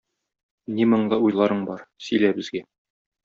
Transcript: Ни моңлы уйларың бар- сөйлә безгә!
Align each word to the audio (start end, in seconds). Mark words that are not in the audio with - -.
Ни 0.77 0.87
моңлы 0.93 1.19
уйларың 1.27 1.61
бар- 1.69 1.85
сөйлә 2.09 2.33
безгә! 2.39 2.63